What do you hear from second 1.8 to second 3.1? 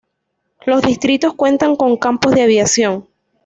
campos de aviación.